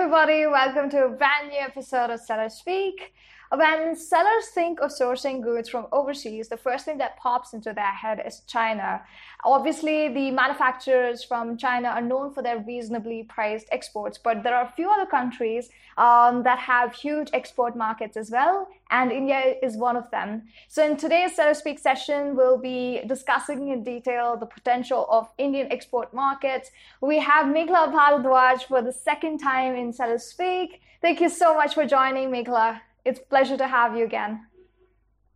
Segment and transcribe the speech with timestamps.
[0.00, 0.46] everybody.
[0.46, 3.12] Welcome to a brand new episode of Seller Speak.
[3.52, 7.90] When sellers think of sourcing goods from overseas, the first thing that pops into their
[7.90, 9.02] head is China.
[9.44, 14.66] Obviously, the manufacturers from China are known for their reasonably priced exports, but there are
[14.66, 15.68] a few other countries
[15.98, 20.44] um, that have huge export markets as well, and India is one of them.
[20.68, 25.66] So, in today's Seller Speak session, we'll be discussing in detail the potential of Indian
[25.72, 26.70] export markets.
[27.00, 30.82] We have Meghla Bhardwaj for the second time in Seller Speak.
[31.02, 32.80] Thank you so much for joining, Meghla.
[33.04, 34.46] It's a pleasure to have you again.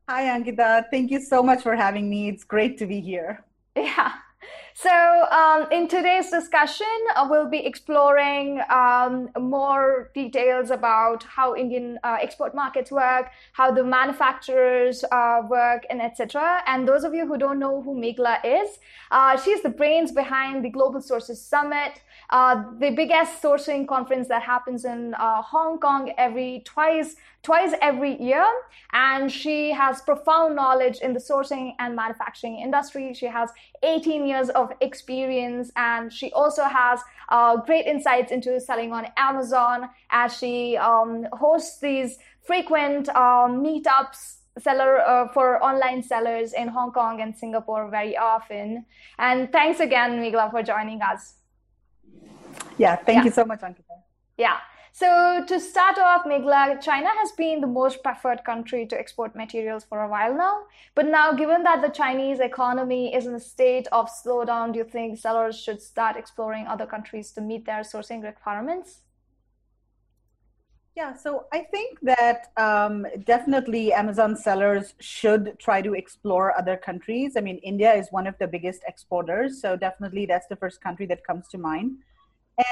[0.09, 0.85] Hi, Ankitha.
[0.91, 2.29] Thank you so much for having me.
[2.29, 3.45] It's great to be here.
[3.77, 4.13] Yeah.
[4.77, 4.91] So,
[5.31, 12.17] um, in today's discussion, uh, we'll be exploring um, more details about how Indian uh,
[12.21, 16.61] export markets work, how the manufacturers uh, work, and etc.
[16.67, 18.81] And those of you who don't know who Meghla is,
[19.13, 24.43] uh, she's the brains behind the Global Sources Summit, uh, the biggest sourcing conference that
[24.43, 28.47] happens in uh, Hong Kong every twice twice every year.
[28.93, 33.15] And she has profound knowledge in the sourcing and manufacturing industry.
[33.15, 33.51] She has
[33.83, 39.89] 18 years of experience, and she also has uh, great insights into selling on Amazon
[40.11, 46.93] as she um, hosts these frequent um, meetups seller uh, for online sellers in Hong
[46.93, 48.87] Kong and Singapore very often.
[49.19, 51.35] And thanks again, Meghla, for joining us.
[52.79, 53.25] Yeah, thank yeah.
[53.25, 53.99] you so much, Ankitha.
[54.37, 54.59] Yeah.
[54.97, 59.83] So to start off, Meghla, China has been the most preferred country to export materials
[59.83, 60.67] for a while now.
[60.95, 64.85] But now, given that the Chinese economy is in a state of slowdown, do you
[64.85, 69.01] think sellers should start exploring other countries to meet their sourcing requirements?
[70.95, 77.33] Yeah, so I think that um, definitely Amazon sellers should try to explore other countries.
[77.37, 81.07] I mean, India is one of the biggest exporters, so definitely that's the first country
[81.07, 81.97] that comes to mind.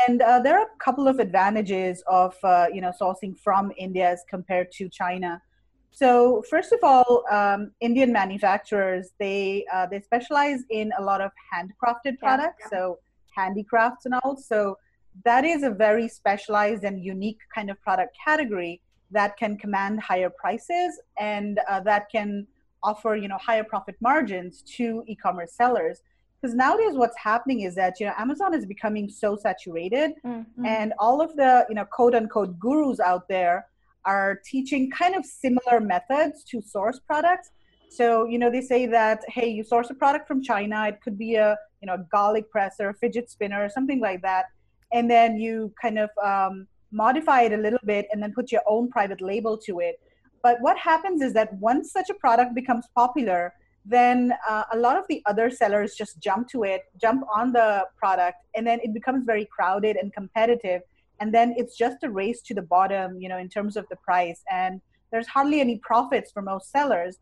[0.06, 4.11] And uh, there are a couple of advantages of uh, you know sourcing from India
[4.11, 5.42] as compared to China.
[5.91, 11.33] So first of all, um, Indian manufacturers they uh, they specialize in a lot of
[11.52, 12.79] handcrafted products, yeah, yeah.
[12.79, 12.98] so
[13.36, 14.36] handicrafts and all.
[14.36, 14.79] So
[15.24, 18.80] that is a very specialized and unique kind of product category
[19.11, 22.46] that can command higher prices and uh, that can
[22.83, 26.02] offer you know higher profit margins to e-commerce sellers
[26.42, 30.67] because nowadays what's happening is that you know amazon is becoming so saturated mm-hmm.
[30.67, 33.67] and all of the you know quote unquote gurus out there
[34.05, 37.51] are teaching kind of similar methods to source products
[37.89, 41.17] so you know they say that hey you source a product from china it could
[41.17, 44.47] be a you know garlic presser fidget spinner or something like that
[44.92, 48.61] and then you kind of um, modify it a little bit and then put your
[48.67, 49.97] own private label to it
[50.42, 53.53] but what happens is that once such a product becomes popular
[53.84, 57.84] then uh, a lot of the other sellers just jump to it, jump on the
[57.96, 60.82] product, and then it becomes very crowded and competitive.
[61.20, 63.96] And then it's just a race to the bottom, you know, in terms of the
[63.96, 64.42] price.
[64.50, 67.18] And there's hardly any profits for most sellers.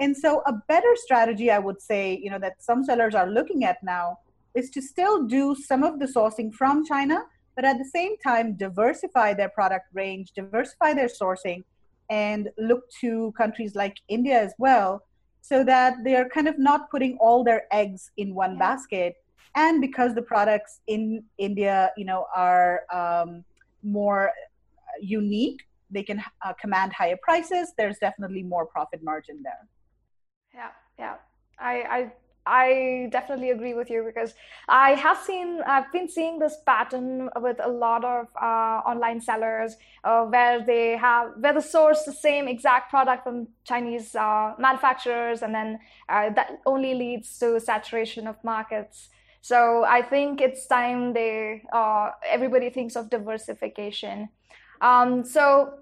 [0.00, 3.64] And so, a better strategy, I would say, you know, that some sellers are looking
[3.64, 4.18] at now
[4.54, 7.24] is to still do some of the sourcing from China,
[7.56, 11.62] but at the same time, diversify their product range, diversify their sourcing,
[12.10, 15.02] and look to countries like India as well
[15.42, 18.58] so that they're kind of not putting all their eggs in one yeah.
[18.58, 19.16] basket.
[19.54, 23.44] And because the products in india you know are um,
[23.82, 24.32] more
[25.00, 25.60] unique
[25.90, 29.68] they can uh, command higher prices there's definitely more profit margin there.
[30.54, 31.16] Yeah yeah.
[31.58, 32.12] I
[32.46, 34.34] i definitely agree with you because
[34.68, 39.76] I have seen, I've been seeing this pattern with a lot of uh, online sellers
[40.04, 45.42] uh, where they have, where the source the same exact product from Chinese uh, manufacturers,
[45.42, 49.08] and then uh, that only leads to saturation of markets.
[49.40, 54.28] So I think it's time they, uh, everybody thinks of diversification.
[54.80, 55.80] Um, so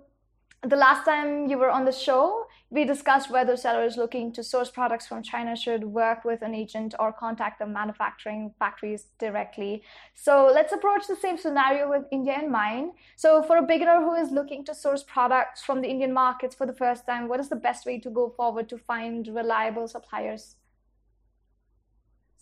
[0.62, 4.70] the last time you were on the show, we discussed whether sellers looking to source
[4.70, 9.82] products from China should work with an agent or contact the manufacturing factories directly.
[10.14, 12.92] So let's approach the same scenario with India in mind.
[13.16, 16.64] So, for a beginner who is looking to source products from the Indian markets for
[16.64, 20.56] the first time, what is the best way to go forward to find reliable suppliers?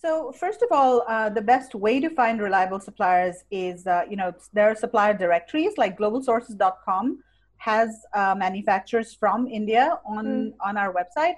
[0.01, 4.15] So first of all, uh, the best way to find reliable suppliers is, uh, you
[4.15, 7.19] know, there are supplier directories like globalsources.com
[7.59, 10.55] has uh, manufacturers from India on mm.
[10.61, 11.35] on our website.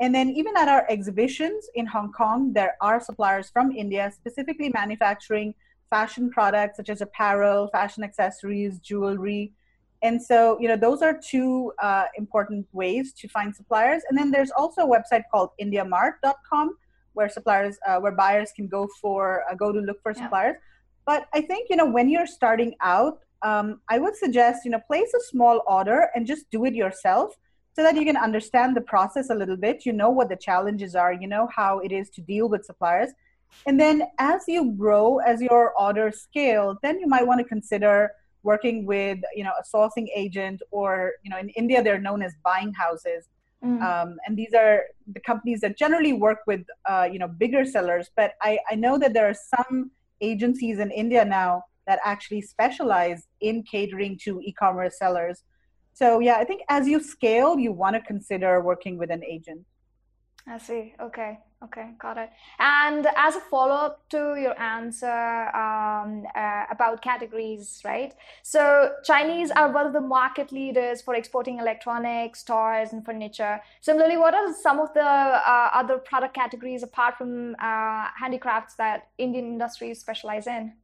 [0.00, 4.70] And then even at our exhibitions in Hong Kong, there are suppliers from India specifically
[4.70, 5.54] manufacturing
[5.90, 9.52] fashion products such as apparel, fashion accessories, jewelry.
[10.02, 14.02] And so, you know, those are two uh, important ways to find suppliers.
[14.08, 16.76] And then there's also a website called IndiaMart.com
[17.14, 20.22] where suppliers, uh, where buyers can go for uh, go to look for yeah.
[20.22, 20.56] suppliers.
[21.06, 24.80] But I think you know when you're starting out, um, I would suggest you know
[24.86, 27.34] place a small order and just do it yourself
[27.76, 29.84] so that you can understand the process a little bit.
[29.84, 31.12] You know what the challenges are.
[31.12, 33.10] You know how it is to deal with suppliers,
[33.66, 38.10] and then as you grow, as your order scale, then you might want to consider
[38.42, 42.32] working with you know a sourcing agent or you know in India they're known as
[42.44, 43.28] buying houses.
[43.64, 43.80] Mm.
[43.82, 48.10] Um, and these are the companies that generally work with uh, you know bigger sellers.
[48.16, 53.26] But I, I know that there are some agencies in India now that actually specialize
[53.40, 55.42] in catering to e-commerce sellers.
[55.92, 59.64] So yeah, I think as you scale, you want to consider working with an agent.
[60.46, 60.94] I see.
[61.00, 61.38] Okay.
[61.62, 61.92] Okay.
[61.98, 62.30] Got it.
[62.58, 68.12] And as a follow up to your answer um, uh, about categories, right?
[68.42, 73.62] So, Chinese are one of the market leaders for exporting electronics, toys, and furniture.
[73.80, 79.08] Similarly, what are some of the uh, other product categories apart from uh, handicrafts that
[79.16, 80.74] Indian industries specialize in?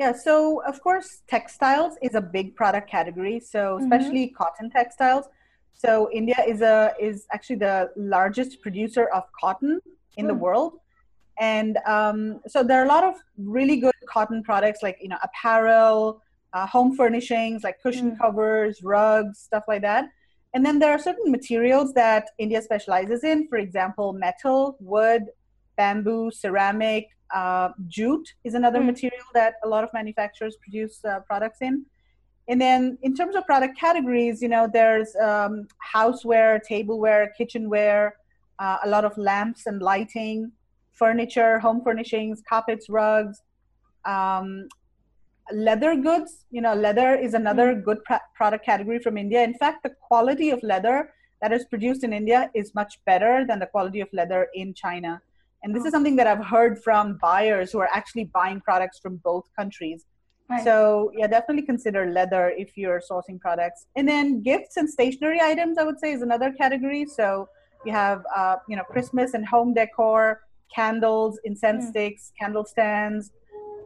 [0.00, 3.38] Yeah, so of course, textiles is a big product category.
[3.38, 3.84] So mm-hmm.
[3.84, 4.42] especially mm-hmm.
[4.42, 5.26] cotton textiles.
[5.74, 9.78] So India is a is actually the largest producer of cotton
[10.16, 10.28] in mm.
[10.28, 10.72] the world,
[11.38, 15.18] and um, so there are a lot of really good cotton products like you know
[15.22, 16.22] apparel,
[16.54, 18.18] uh, home furnishings like cushion mm.
[18.18, 20.06] covers, rugs, stuff like that.
[20.52, 23.48] And then there are certain materials that India specializes in.
[23.48, 25.26] For example, metal, wood,
[25.76, 28.86] bamboo, ceramic, uh, jute is another mm.
[28.86, 31.84] material that a lot of manufacturers produce uh, products in.
[32.48, 38.16] And then in terms of product categories, you know, there's um, houseware, tableware, kitchenware,
[38.58, 40.50] uh, a lot of lamps and lighting,
[40.92, 43.42] furniture, home furnishings, carpets, rugs,
[44.04, 44.68] um,
[45.52, 46.44] leather goods.
[46.50, 47.84] You know, leather is another mm.
[47.84, 49.42] good pr- product category from India.
[49.42, 53.58] In fact, the quality of leather that is produced in India is much better than
[53.60, 55.22] the quality of leather in China.
[55.62, 59.16] And this is something that I've heard from buyers who are actually buying products from
[59.18, 60.04] both countries.
[60.48, 60.64] Right.
[60.64, 63.86] So yeah, definitely consider leather if you're sourcing products.
[63.94, 67.06] And then gifts and stationery items, I would say, is another category.
[67.06, 67.48] So
[67.84, 70.40] you have uh, you know Christmas and home decor,
[70.74, 71.90] candles, incense mm.
[71.90, 73.30] sticks, candle stands,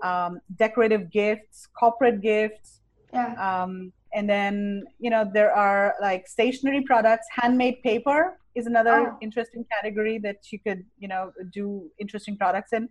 [0.03, 2.81] um, decorative gifts, corporate gifts.
[3.13, 3.63] Yeah.
[3.63, 9.19] Um, and then you know there are like stationary products, handmade paper is another oh.
[9.21, 12.89] interesting category that you could you know do interesting products in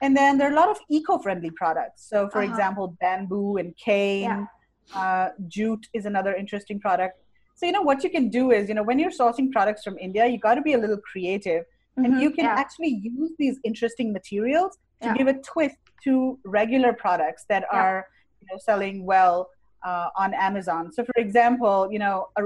[0.00, 2.50] and then there are a lot of eco-friendly products so for uh-huh.
[2.50, 4.46] example bamboo and cane yeah.
[4.94, 7.18] uh, jute is another interesting product
[7.54, 9.96] so you know what you can do is you know when you're sourcing products from
[9.98, 12.04] india you got to be a little creative mm-hmm.
[12.04, 12.54] and you can yeah.
[12.54, 15.14] actually use these interesting materials to yeah.
[15.14, 18.06] give a twist to regular products that are
[18.40, 19.48] you know selling well
[19.86, 22.42] uh, on amazon so for example you know a,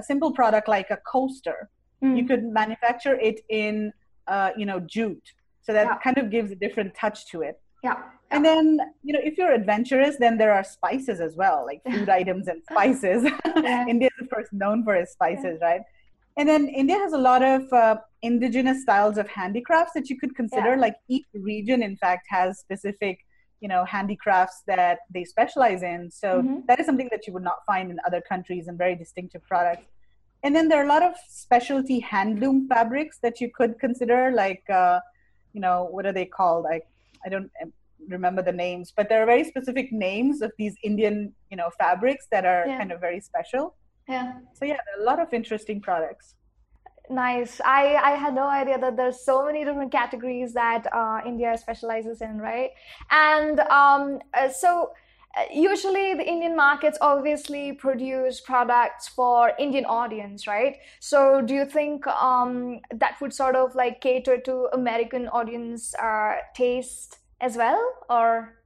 [0.00, 1.58] a simple product like a coaster
[2.02, 2.16] mm.
[2.16, 3.92] you could manufacture it in
[4.26, 5.28] uh, you know jute
[5.62, 5.98] so that yeah.
[6.04, 7.98] kind of gives a different touch to it yeah
[8.30, 12.08] and then you know if you're adventurous then there are spices as well like food
[12.20, 13.24] items and spices
[13.56, 13.86] yeah.
[13.88, 15.68] india is of course known for its spices yeah.
[15.68, 15.80] right
[16.36, 20.34] and then india has a lot of uh, indigenous styles of handicrafts that you could
[20.34, 23.18] consider like each region in fact has specific
[23.60, 26.10] you know handicrafts that they specialize in.
[26.10, 26.60] So mm-hmm.
[26.66, 29.86] that is something that you would not find in other countries and very distinctive products.
[30.42, 34.68] And then there are a lot of specialty handloom fabrics that you could consider like
[34.70, 35.00] uh,
[35.52, 36.66] you know what are they called?
[36.66, 36.80] I
[37.24, 37.50] i don't
[38.08, 42.26] remember the names but there are very specific names of these indian you know fabrics
[42.30, 42.78] that are yeah.
[42.78, 43.74] kind of very special.
[44.08, 44.32] Yeah.
[44.54, 46.34] So yeah there are a lot of interesting products
[47.10, 47.60] nice.
[47.64, 52.20] I i had no idea that there's so many different categories that uh, india specializes
[52.20, 52.70] in right?
[53.10, 54.92] And um, uh, so
[55.36, 60.76] uh, usually the indian markets obviously produce products for indian audience right?
[61.00, 66.36] So do you think um, that would sort of like cater to american audience uh,
[66.54, 67.82] taste as well?
[68.08, 68.56] Or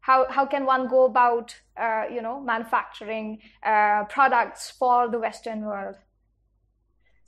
[0.00, 5.62] how, how can one go about uh, you know manufacturing uh, products for the western
[5.62, 5.96] world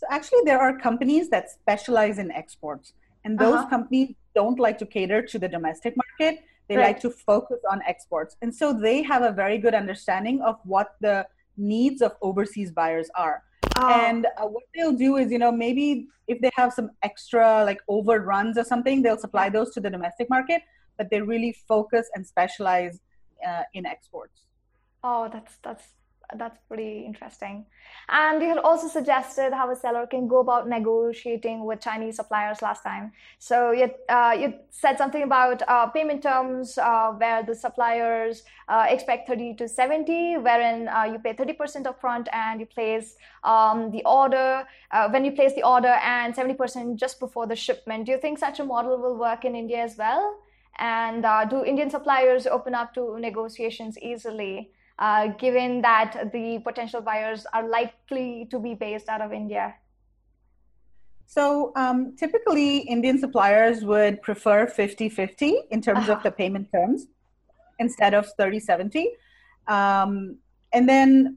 [0.02, 2.92] so actually there are companies that specialize in exports
[3.24, 3.68] and those uh-huh.
[3.68, 6.86] companies don't like to cater to the domestic market they right.
[6.88, 8.36] like to focus on exports.
[8.40, 13.10] And so they have a very good understanding of what the needs of overseas buyers
[13.14, 13.42] are.
[13.76, 13.88] Oh.
[13.88, 17.80] And uh, what they'll do is, you know, maybe if they have some extra like
[17.88, 20.62] overruns or something, they'll supply those to the domestic market,
[20.96, 23.00] but they really focus and specialize
[23.46, 24.42] uh, in exports.
[25.04, 25.84] Oh, that's that's
[26.36, 27.66] that's pretty interesting.
[28.08, 32.62] And you had also suggested how a seller can go about negotiating with Chinese suppliers
[32.62, 33.12] last time.
[33.38, 38.86] So you, uh, you said something about uh, payment terms uh, where the suppliers uh,
[38.88, 44.02] expect 30 to 70, wherein uh, you pay 30% upfront and you place um, the
[44.04, 48.06] order, uh, when you place the order and 70% just before the shipment.
[48.06, 50.38] Do you think such a model will work in India as well?
[50.78, 54.70] And do Indian suppliers open up to negotiations easily,
[55.02, 59.74] uh, given that the potential buyers are likely to be based out of India?
[61.26, 67.08] So um, typically, Indian suppliers would prefer 50 50 in terms of the payment terms
[67.80, 69.10] instead of 30 70.
[69.66, 70.36] Um,
[70.72, 71.36] and then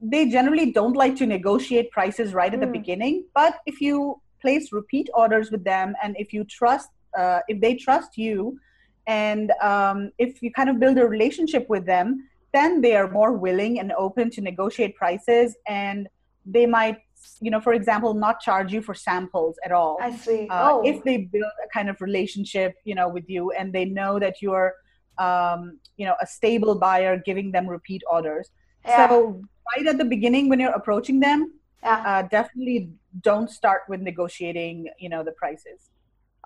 [0.00, 2.78] they generally don't like to negotiate prices right at the hmm.
[2.80, 3.24] beginning.
[3.34, 7.74] But if you place repeat orders with them and if you trust, uh, if they
[7.74, 8.60] trust you,
[9.06, 13.32] and um, if you kind of build a relationship with them, then they are more
[13.32, 16.08] willing and open to negotiate prices and
[16.46, 16.98] they might
[17.40, 20.82] you know for example not charge you for samples at all i see uh, oh.
[20.84, 24.40] if they build a kind of relationship you know with you and they know that
[24.40, 24.74] you're
[25.18, 28.50] um, you know a stable buyer giving them repeat orders
[28.84, 29.08] yeah.
[29.08, 29.42] so
[29.76, 32.02] right at the beginning when you're approaching them yeah.
[32.06, 32.90] uh, definitely
[33.22, 35.90] don't start with negotiating you know the prices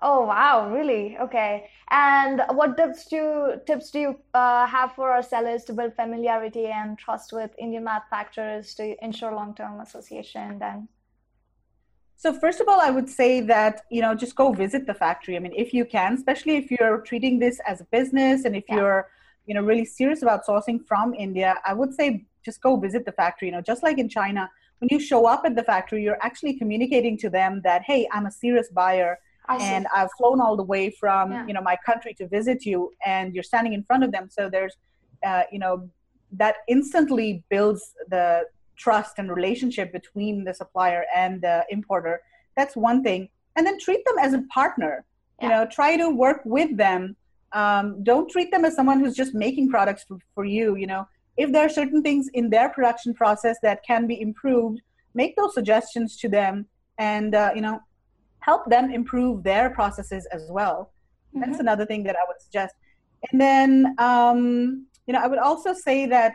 [0.01, 1.17] Oh wow, really?
[1.19, 1.69] Okay.
[1.91, 5.93] And what tips do you, tips do you uh, have for our sellers to build
[5.95, 10.59] familiarity and trust with Indian manufacturers to ensure long-term association?
[10.59, 10.87] Then.
[12.15, 15.35] So first of all, I would say that you know just go visit the factory.
[15.35, 18.65] I mean, if you can, especially if you're treating this as a business and if
[18.69, 18.75] yeah.
[18.75, 19.07] you're
[19.47, 23.11] you know really serious about sourcing from India, I would say just go visit the
[23.11, 23.49] factory.
[23.49, 26.53] You know, just like in China, when you show up at the factory, you're actually
[26.53, 30.89] communicating to them that hey, I'm a serious buyer and I've flown all the way
[30.91, 31.47] from yeah.
[31.47, 34.29] you know my country to visit you, and you're standing in front of them.
[34.29, 34.75] So there's,
[35.25, 35.89] uh, you know,
[36.33, 38.43] that instantly builds the
[38.77, 42.21] trust and relationship between the supplier and the importer.
[42.55, 45.05] That's one thing, and then treat them as a partner.
[45.41, 45.43] Yeah.
[45.43, 47.15] You know, try to work with them.
[47.51, 50.75] Um, don't treat them as someone who's just making products for, for you.
[50.75, 54.81] You know, if there are certain things in their production process that can be improved,
[55.13, 57.79] make those suggestions to them, and uh, you know,
[58.39, 60.91] help them improve their processes as well.
[61.35, 61.41] Mm-hmm.
[61.41, 62.75] That's another thing that I would suggest.
[63.31, 66.33] And then, um, you know, I would also say that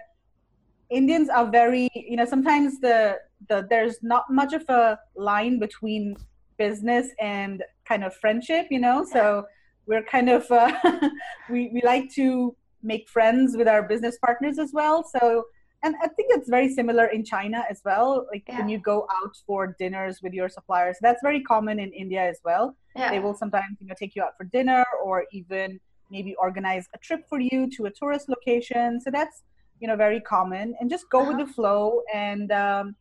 [0.91, 3.19] Indians are very, you know, sometimes the,
[3.49, 6.17] the there's not much of a line between
[6.59, 9.05] business and kind of friendship, you know.
[9.11, 9.45] So
[9.87, 10.73] we're kind of uh,
[11.51, 15.05] we we like to make friends with our business partners as well.
[15.05, 15.45] So
[15.85, 18.59] and i think it's very similar in china as well like yeah.
[18.59, 22.39] when you go out for dinners with your suppliers that's very common in india as
[22.45, 23.11] well yeah.
[23.11, 25.79] they will sometimes you know take you out for dinner or even
[26.11, 29.43] maybe organize a trip for you to a tourist location so that's
[29.81, 31.33] you know very common and just go uh-huh.
[31.37, 32.95] with the flow and um,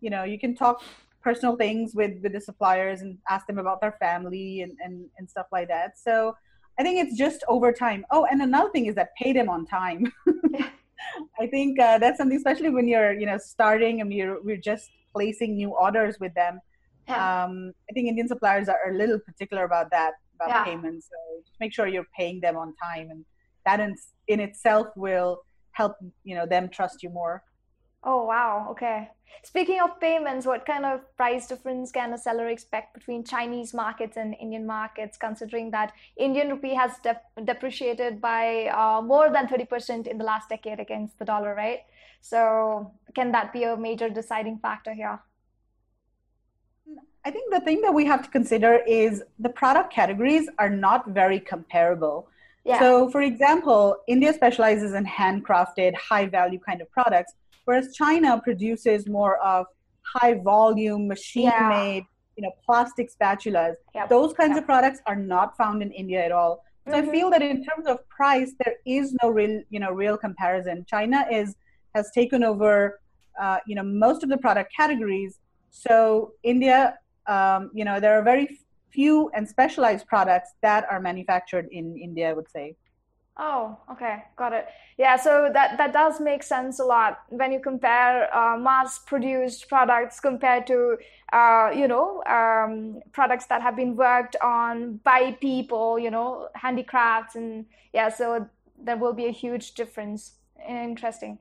[0.00, 0.82] you know you can talk
[1.22, 5.28] personal things with with the suppliers and ask them about their family and and, and
[5.28, 6.34] stuff like that so
[6.78, 9.66] i think it's just over time oh and another thing is that pay them on
[9.66, 10.10] time
[11.40, 14.90] I think uh, that's something, especially when you're, you know, starting and you're, we're just
[15.12, 16.60] placing new orders with them.
[17.08, 17.44] Yeah.
[17.44, 20.64] Um, I think Indian suppliers are a little particular about that, about yeah.
[20.64, 21.08] payments.
[21.10, 23.24] So just make sure you're paying them on time, and
[23.66, 23.96] that in,
[24.28, 25.42] in itself will
[25.72, 27.42] help, you know, them trust you more.
[28.02, 28.68] Oh, wow.
[28.70, 29.08] Okay.
[29.42, 34.16] Speaking of payments, what kind of price difference can a seller expect between Chinese markets
[34.16, 36.92] and Indian markets, considering that Indian rupee has
[37.44, 41.80] depreciated by uh, more than 30% in the last decade against the dollar, right?
[42.20, 45.20] So, can that be a major deciding factor here?
[47.24, 51.08] I think the thing that we have to consider is the product categories are not
[51.08, 52.28] very comparable.
[52.64, 52.78] Yeah.
[52.78, 57.34] So, for example, India specializes in handcrafted, high value kind of products
[57.70, 59.64] whereas China produces more of
[60.14, 62.34] high volume, machine made, yeah.
[62.36, 63.74] you know, plastic spatulas.
[63.94, 64.08] Yep.
[64.08, 64.62] Those kinds yep.
[64.62, 66.64] of products are not found in India at all.
[66.88, 67.08] So mm-hmm.
[67.08, 70.84] I feel that in terms of price, there is no real, you know, real comparison.
[70.94, 71.54] China is
[71.94, 73.00] has taken over,
[73.40, 75.38] uh, you know, most of the product categories.
[75.70, 76.98] So India,
[77.28, 78.46] um, you know, there are very
[78.90, 82.30] few and specialized products that are manufactured in India.
[82.30, 82.74] I would say.
[83.42, 84.66] Oh, okay, got it.
[84.98, 90.20] Yeah, so that that does make sense a lot when you compare uh, mass-produced products
[90.20, 90.98] compared to
[91.32, 97.34] uh, you know um, products that have been worked on by people, you know, handicrafts,
[97.34, 98.46] and yeah, so
[98.78, 100.32] there will be a huge difference.
[100.68, 101.38] Interesting.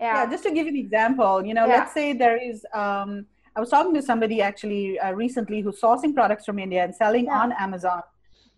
[0.00, 0.24] Yeah.
[0.24, 1.76] yeah just to give you an example, you know, yeah.
[1.76, 2.64] let's say there is.
[2.72, 6.94] Um, I was talking to somebody actually uh, recently who's sourcing products from India and
[6.94, 7.38] selling yeah.
[7.38, 8.02] on Amazon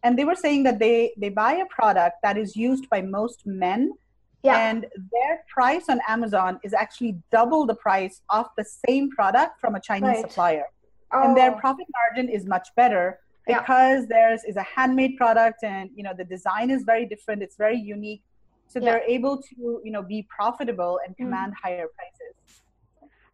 [0.04, 3.44] and they were saying that they they buy a product that is used by most
[3.46, 3.92] men
[4.44, 4.68] yeah.
[4.68, 9.74] and their price on amazon is actually double the price of the same product from
[9.74, 10.20] a chinese right.
[10.20, 10.66] supplier
[11.12, 11.22] oh.
[11.24, 11.58] and their oh.
[11.58, 14.06] profit margin is much better because yeah.
[14.08, 17.78] theirs is a handmade product and you know the design is very different it's very
[17.78, 18.22] unique
[18.68, 18.84] so yeah.
[18.84, 21.24] they're able to you know be profitable and hmm.
[21.24, 21.56] command mm.
[21.62, 22.62] higher prices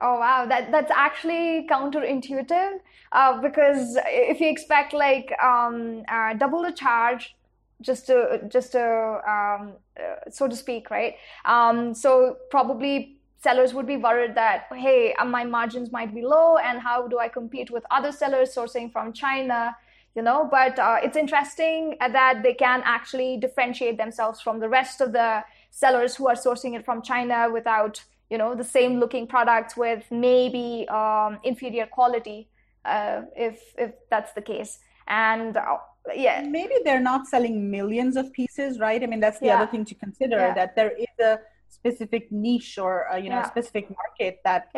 [0.03, 2.79] Oh wow, that that's actually counterintuitive
[3.13, 7.37] uh, because if you expect like um, uh, double the charge
[7.83, 11.17] just to just to um, uh, so to speak, right?
[11.45, 16.57] Um, so probably sellers would be worried that hey, uh, my margins might be low,
[16.57, 19.77] and how do I compete with other sellers sourcing from China?
[20.15, 25.01] You know, but uh, it's interesting that they can actually differentiate themselves from the rest
[25.01, 29.27] of the sellers who are sourcing it from China without you know the same looking
[29.27, 32.49] products with maybe um, inferior quality
[32.85, 35.77] uh, if if that's the case and uh,
[36.15, 39.61] yeah maybe they're not selling millions of pieces right i mean that's the yeah.
[39.61, 40.55] other thing to consider yeah.
[40.55, 43.49] that there is a specific niche or uh, you know yeah.
[43.49, 44.69] specific market that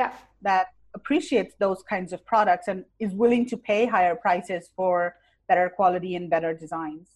[0.41, 5.17] that appreciates those kinds of products and is willing to pay higher prices for
[5.49, 7.09] better quality and better designs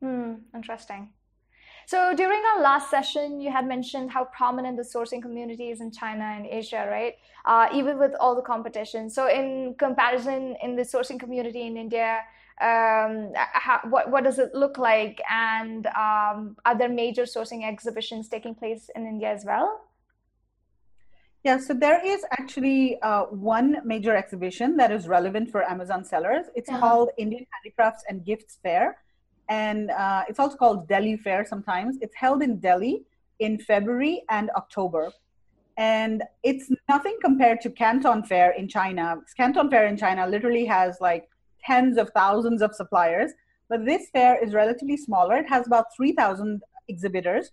[0.00, 1.10] hmm interesting
[1.86, 5.90] so during our last session, you had mentioned how prominent the sourcing community is in
[5.90, 7.14] China and Asia, right?
[7.44, 9.10] Uh, even with all the competition.
[9.10, 12.20] So in comparison, in the sourcing community in India,
[12.60, 15.20] um, how, what what does it look like?
[15.28, 19.80] And um, are there major sourcing exhibitions taking place in India as well?
[21.42, 26.46] Yeah, so there is actually uh, one major exhibition that is relevant for Amazon sellers.
[26.54, 26.80] It's uh-huh.
[26.80, 28.96] called Indian Handicrafts and Gifts Fair
[29.48, 31.98] and uh, it's also called Delhi Fair sometimes.
[32.00, 33.04] It's held in Delhi
[33.40, 35.12] in February and October.
[35.76, 39.16] And it's nothing compared to Canton Fair in China.
[39.36, 41.28] Canton Fair in China literally has like
[41.64, 43.32] tens of thousands of suppliers,
[43.68, 45.36] but this fair is relatively smaller.
[45.36, 47.50] It has about 3,000 exhibitors,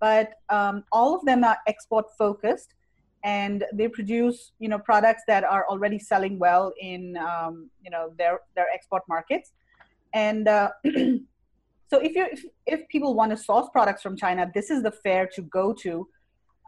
[0.00, 2.74] but um, all of them are export focused
[3.22, 8.12] and they produce you know products that are already selling well in um, you know
[8.16, 9.52] their their export markets
[10.14, 10.70] and uh,
[11.90, 14.92] so if you if, if people want to source products from china this is the
[14.92, 16.08] fair to go to.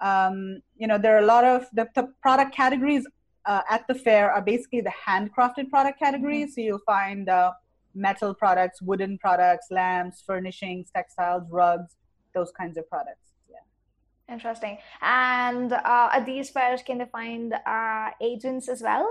[0.02, 3.06] Um, you know there are a lot of the, the product categories
[3.46, 6.46] uh, at the fair are basically the handcrafted product categories.
[6.46, 6.60] Mm-hmm.
[6.60, 7.52] so you'll find uh,
[7.94, 11.96] metal products wooden products lamps furnishings textiles rugs
[12.34, 13.26] those kinds of products.
[13.50, 14.34] Yeah.
[14.34, 14.78] Interesting.
[15.02, 19.06] And uh, at these fairs can they find uh, agents as well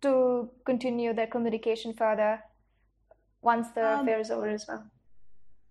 [0.00, 2.40] to continue their communication further
[3.42, 4.82] once the um, fair is over as well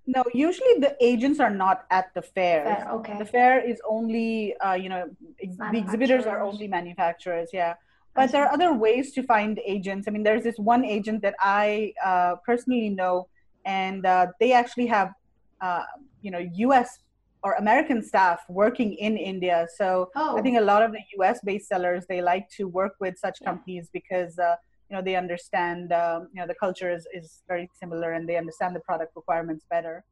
[0.08, 2.68] no, usually the agents are not at the fairs.
[2.68, 3.18] Fair, okay.
[3.20, 5.10] The fair is only, uh, you know,
[5.42, 7.50] ex- the exhibitors are only manufacturers.
[7.54, 7.76] Yeah.
[8.14, 10.08] But there are other ways to find agents.
[10.08, 13.28] I mean, there's this one agent that I uh, personally know,
[13.66, 15.14] and uh, they actually have,
[15.62, 15.84] uh,
[16.22, 17.00] you know, U.S.
[17.44, 19.68] or American staff working in India.
[19.78, 20.38] So oh.
[20.38, 23.48] I think a lot of the U.S.-based sellers they like to work with such yeah.
[23.48, 24.56] companies because uh,
[24.92, 28.38] you know they understand um, you know the culture is, is very similar and they
[28.38, 30.04] understand the product requirements better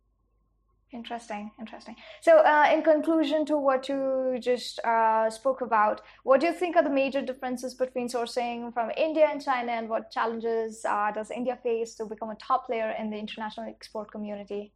[0.91, 6.47] interesting interesting so uh, in conclusion to what you just uh, spoke about what do
[6.47, 10.83] you think are the major differences between sourcing from india and china and what challenges
[10.85, 14.73] uh, does india face to become a top player in the international export community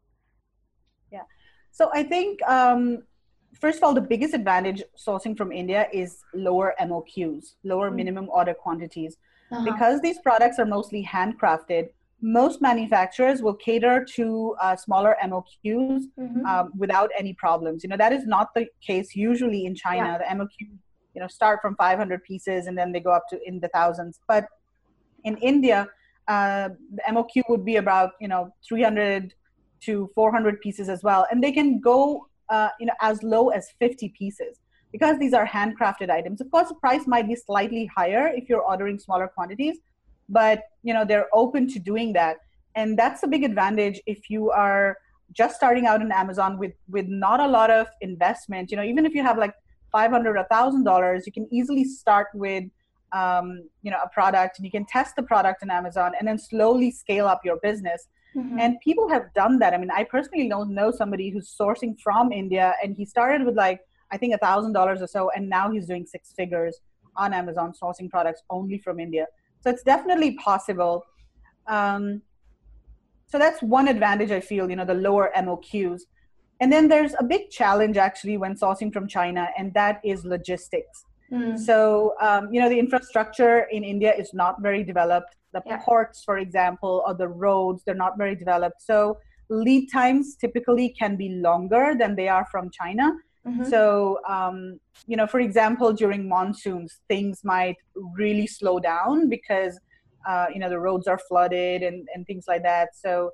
[1.12, 1.26] yeah
[1.72, 3.02] so i think um,
[3.60, 7.96] first of all, the biggest advantage sourcing from India is lower MOQs, lower mm.
[7.96, 9.18] minimum order quantities.
[9.52, 9.64] Uh-huh.
[9.64, 11.90] Because these products are mostly handcrafted,
[12.22, 16.46] most manufacturers will cater to uh, smaller MOQs mm-hmm.
[16.46, 17.84] um, without any problems.
[17.84, 20.18] You know, that is not the case usually in China.
[20.22, 20.38] Yeah.
[20.38, 23.60] The MOQ, you know, start from 500 pieces and then they go up to in
[23.60, 24.22] the thousands.
[24.28, 24.46] But
[25.26, 25.88] in India,
[26.30, 29.34] uh, the MOQ would be about, you know, 300
[29.82, 31.28] to 400 pieces as well.
[31.30, 34.60] And they can go, uh, you know, as low as 50 pieces
[34.94, 36.40] because these are handcrafted items.
[36.40, 39.80] Of course the price might be slightly higher if you're ordering smaller quantities
[40.30, 42.38] but you know they're open to doing that.
[42.76, 44.98] And that's a big advantage if you are
[45.32, 48.72] just starting out in amazon with with not a lot of investment.
[48.72, 49.54] You know even if you have like
[49.92, 52.64] 500 or thousand dollars you can easily start with
[53.12, 56.40] um, you know a product and you can test the product in amazon and then
[56.40, 58.08] slowly scale up your business.
[58.36, 58.58] Mm-hmm.
[58.58, 59.76] and people have done that.
[59.76, 63.56] I mean i personally don't know somebody who's sourcing from india and he started with
[63.56, 63.82] like
[64.14, 66.80] I think a thousand dollars or so, and now he's doing six figures
[67.18, 69.26] on Amazon sourcing products only from India.
[69.62, 71.04] So it's definitely possible.
[71.68, 72.22] Um,
[73.28, 76.02] so that's one advantage I feel, you know, the lower MOQs.
[76.60, 81.06] And then there's a big challenge actually when sourcing from China, and that is logistics.
[81.32, 81.58] Mm.
[81.58, 85.36] So, um, you know, the infrastructure in India is not very developed.
[85.54, 85.78] The yeah.
[85.78, 88.82] ports, for example, or the roads, they're not very developed.
[88.82, 89.18] So,
[89.50, 93.12] lead times typically can be longer than they are from China.
[93.48, 93.66] Mm-hmm.
[93.66, 99.80] So, um, you know, for example, during monsoons, things might really slow down because,
[100.28, 102.90] uh, you know, the roads are flooded and, and things like that.
[102.96, 103.32] So,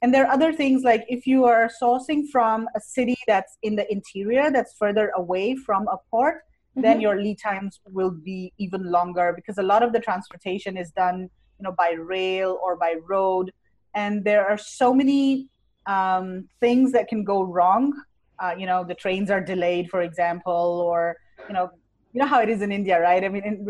[0.00, 3.76] and there are other things like if you are sourcing from a city that's in
[3.76, 6.82] the interior, that's further away from a port, mm-hmm.
[6.82, 10.90] then your lead times will be even longer because a lot of the transportation is
[10.92, 11.20] done,
[11.58, 13.52] you know, by rail or by road.
[13.94, 15.48] And there are so many
[15.86, 17.92] um, things that can go wrong.
[18.42, 21.16] Uh, you know, the trains are delayed, for example, or
[21.48, 21.70] you know,
[22.12, 23.24] you know how it is in India, right?
[23.24, 23.66] I mean, in,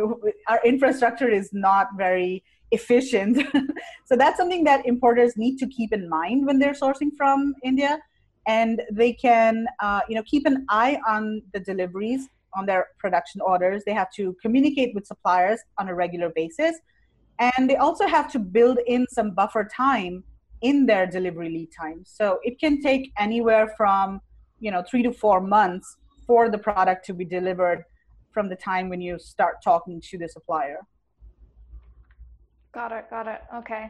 [0.48, 3.46] our infrastructure is not very efficient.
[4.06, 7.98] so that's something that importers need to keep in mind when they're sourcing from India,
[8.46, 13.40] and they can, uh, you know, keep an eye on the deliveries on their production
[13.40, 13.82] orders.
[13.84, 16.76] They have to communicate with suppliers on a regular basis,
[17.38, 20.24] and they also have to build in some buffer time
[20.62, 22.04] in their delivery lead time.
[22.06, 24.20] So it can take anywhere from,
[24.62, 25.96] you know, three to four months
[26.26, 27.84] for the product to be delivered
[28.30, 30.80] from the time when you start talking to the supplier.
[32.72, 33.04] Got it.
[33.10, 33.40] Got it.
[33.56, 33.84] Okay.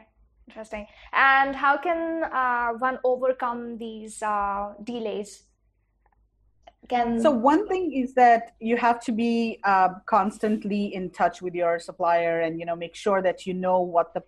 [0.47, 0.85] Interesting.
[1.13, 5.43] And how can uh, one overcome these uh, delays?
[6.89, 7.21] Can...
[7.21, 11.79] So one thing is that you have to be uh, constantly in touch with your
[11.79, 14.21] supplier, and you know make sure that you know what the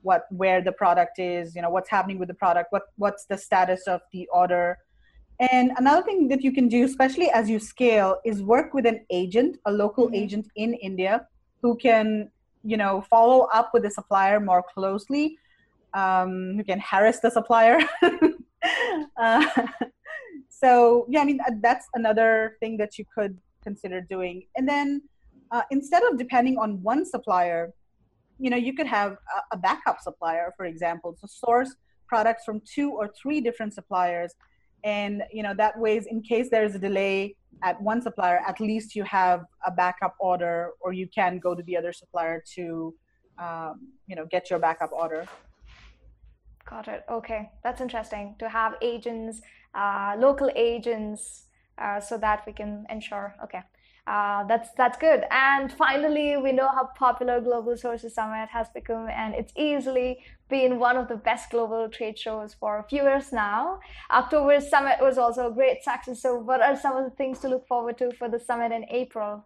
[0.00, 3.36] what where the product is, you know what's happening with the product, what what's the
[3.36, 4.78] status of the order.
[5.40, 9.04] And another thing that you can do, especially as you scale, is work with an
[9.10, 10.16] agent, a local mm-hmm.
[10.16, 11.26] agent in India,
[11.62, 12.30] who can
[12.64, 15.38] you know follow up with the supplier more closely
[15.94, 17.78] um, who can harass the supplier.
[19.16, 19.46] Uh,
[20.48, 24.42] so yeah i mean uh, that's another thing that you could consider doing.
[24.56, 25.02] And then
[25.52, 27.72] uh, instead of depending on one supplier
[28.40, 31.76] you know you could have a, a backup supplier for example to source
[32.08, 34.34] products from two or three different suppliers
[34.84, 38.94] and you know that ways in case there's a delay at one supplier at least
[38.94, 42.94] you have a backup order or you can go to the other supplier to
[43.38, 45.26] um, you know get your backup order.
[46.68, 47.04] Got it.
[47.10, 47.50] Okay.
[47.64, 49.40] That's interesting to have agents
[49.74, 51.44] uh, local agents
[51.78, 53.34] uh, so that we can ensure.
[53.44, 53.62] Okay
[54.08, 55.24] uh, that's that's good.
[55.30, 60.78] And finally, we know how popular Global Sources Summit has become, and it's easily been
[60.78, 63.80] one of the best global trade shows for a few years now.
[64.10, 66.22] October's summit was also a great success.
[66.22, 68.86] So, what are some of the things to look forward to for the summit in
[68.88, 69.44] April?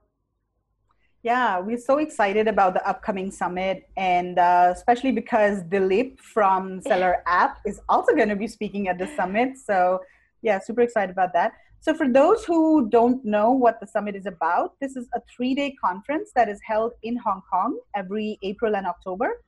[1.25, 7.17] Yeah, we're so excited about the upcoming summit, and uh, especially because Dilip from Seller
[7.27, 9.59] App is also going to be speaking at the summit.
[9.59, 10.01] So,
[10.41, 11.53] yeah, super excited about that.
[11.83, 15.53] So, for those who don't know what the summit is about, this is a three
[15.53, 19.43] day conference that is held in Hong Kong every April and October.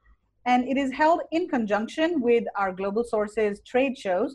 [0.44, 4.34] And it is held in conjunction with our Global Sources trade shows.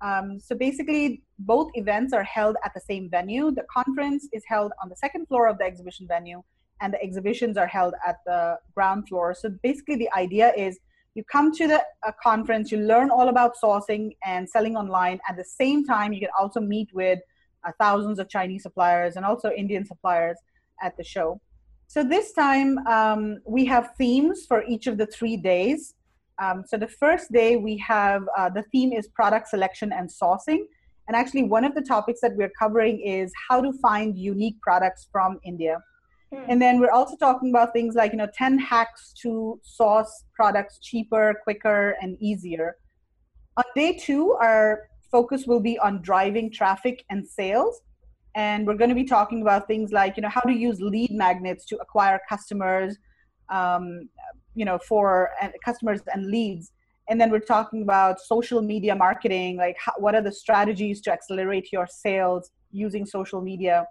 [0.00, 3.50] Um, so, basically, both events are held at the same venue.
[3.50, 6.44] The conference is held on the second floor of the exhibition venue,
[6.80, 9.34] and the exhibitions are held at the ground floor.
[9.34, 10.78] So, basically, the idea is
[11.16, 11.82] you come to the
[12.22, 15.18] conference, you learn all about sourcing and selling online.
[15.28, 17.18] At the same time, you can also meet with
[17.78, 20.38] thousands of Chinese suppliers and also Indian suppliers
[20.82, 21.40] at the show.
[21.86, 25.94] So this time um, we have themes for each of the three days.
[26.40, 30.60] Um, so the first day we have uh, the theme is product selection and sourcing.
[31.08, 35.08] And actually, one of the topics that we're covering is how to find unique products
[35.10, 35.82] from India.
[36.32, 36.44] Hmm.
[36.48, 40.78] And then we're also talking about things like, you know, 10 hacks to source products
[40.78, 42.76] cheaper, quicker, and easier.
[43.56, 47.82] On day two, our focus will be on driving traffic and sales.
[48.34, 51.10] And we're going to be talking about things like you know how to use lead
[51.10, 52.96] magnets to acquire customers
[53.48, 54.08] um,
[54.54, 55.30] you know for
[55.64, 56.72] customers and leads.
[57.08, 61.12] And then we're talking about social media marketing like how, what are the strategies to
[61.12, 63.86] accelerate your sales using social media?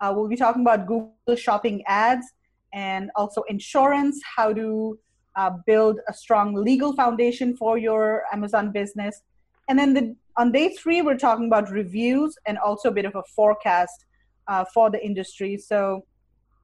[0.00, 2.26] Uh, we'll be talking about google shopping ads
[2.72, 4.98] and also insurance how to
[5.36, 9.22] uh, build a strong legal foundation for your amazon business.
[9.68, 13.14] And then the, on day three, we're talking about reviews and also a bit of
[13.14, 14.06] a forecast
[14.48, 15.58] uh, for the industry.
[15.58, 16.04] So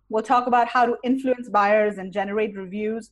[0.08, 3.10] we'll talk about how to influence buyers and generate reviews.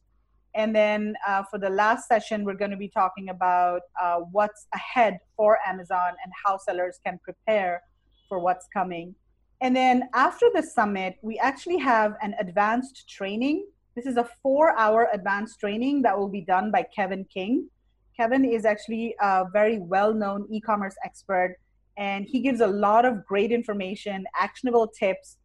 [0.55, 4.67] And then uh, for the last session, we're going to be talking about uh, what's
[4.75, 7.83] ahead for Amazon and how sellers can prepare
[8.29, 9.15] for what's coming.
[9.61, 13.67] And then after the summit, we actually have an advanced training.
[13.95, 17.69] This is a four hour advanced training that will be done by Kevin King.
[18.17, 21.57] Kevin is actually a very well known e commerce expert,
[21.99, 25.39] and he gives a lot of great information, actionable tips.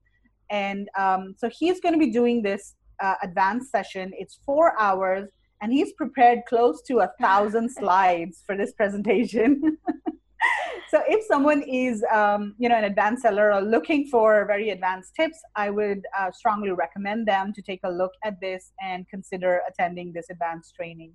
[0.50, 4.12] And um, so he's going to be doing this uh, advanced session.
[4.18, 5.30] It's four hours,
[5.62, 9.78] and he's prepared close to a thousand slides for this presentation.
[10.90, 15.14] so if someone is um, you know an advanced seller or looking for very advanced
[15.16, 19.62] tips i would uh, strongly recommend them to take a look at this and consider
[19.70, 21.14] attending this advanced training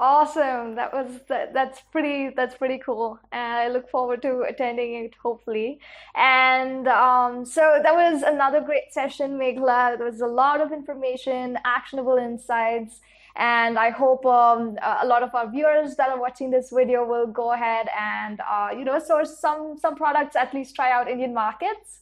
[0.00, 0.76] Awesome.
[0.76, 3.18] That was that, that's pretty that's pretty cool.
[3.32, 5.80] And I look forward to attending it hopefully.
[6.14, 9.96] And um, so that was another great session, Meghla.
[9.98, 13.00] There was a lot of information, actionable insights.
[13.34, 17.26] And I hope um, a lot of our viewers that are watching this video will
[17.26, 21.34] go ahead and uh, you know source some some products, at least try out Indian
[21.34, 22.00] markets.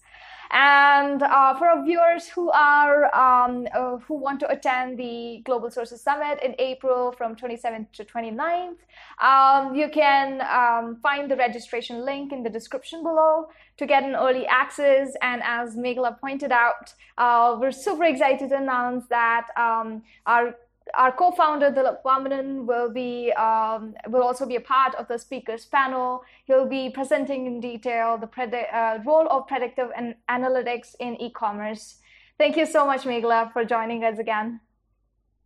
[0.50, 5.70] And uh, for our viewers who are um, uh, who want to attend the Global
[5.70, 8.76] Sources Summit in April from 27th to 29th,
[9.20, 14.14] um, you can um, find the registration link in the description below to get an
[14.14, 15.12] early access.
[15.20, 20.54] And as Meghala pointed out, uh, we're super excited to announce that um, our
[20.94, 25.64] our co-founder Dilip Vamanan will be um, will also be a part of the speakers
[25.64, 26.22] panel.
[26.44, 31.98] He'll be presenting in detail the predi- uh, role of predictive and analytics in e-commerce.
[32.38, 34.60] Thank you so much, Meghala, for joining us again.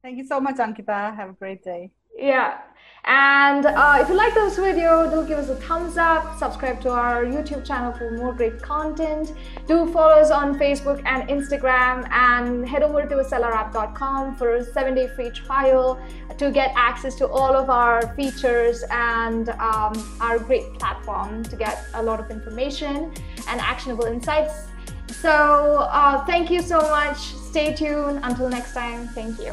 [0.03, 1.15] Thank you so much, Ankitha.
[1.17, 1.91] Have a great day.
[2.17, 2.59] Yeah.
[3.05, 6.91] And uh, if you like this video, do give us a thumbs up, subscribe to
[6.91, 9.33] our YouTube channel for more great content.
[9.67, 14.95] Do follow us on Facebook and Instagram and head over to sellerapp.com for a seven
[14.95, 15.99] day free trial
[16.37, 21.87] to get access to all of our features and um, our great platform to get
[21.95, 23.13] a lot of information
[23.49, 24.67] and actionable insights.
[25.09, 27.19] So, uh, thank you so much.
[27.19, 28.21] Stay tuned.
[28.23, 29.53] Until next time, thank you.